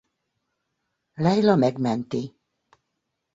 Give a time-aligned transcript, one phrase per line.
[1.15, 2.21] Layla megmenti.